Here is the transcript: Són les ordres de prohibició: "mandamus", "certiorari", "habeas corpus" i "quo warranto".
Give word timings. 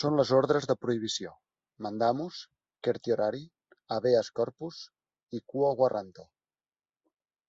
Són 0.00 0.18
les 0.20 0.32
ordres 0.38 0.66
de 0.70 0.76
prohibició: 0.82 1.30
"mandamus", 1.86 2.42
"certiorari", 2.90 3.42
"habeas 3.98 4.32
corpus" 4.42 4.82
i 5.40 5.44
"quo 5.54 5.76
warranto". 5.82 6.28